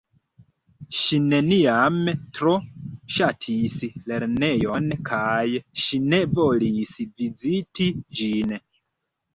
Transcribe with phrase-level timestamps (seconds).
[0.99, 1.99] Ŝi neniam
[2.39, 2.55] tro
[3.17, 3.77] ŝatis
[4.09, 5.47] lernejon kaj
[5.85, 7.93] ŝi ne volis viziti
[8.23, 8.61] ĝin.